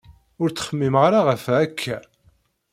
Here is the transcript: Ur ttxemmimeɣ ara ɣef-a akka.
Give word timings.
Ur 0.41 0.49
ttxemmimeɣ 0.49 1.01
ara 1.07 1.19
ɣef-a 1.27 1.55
akka. 1.65 1.97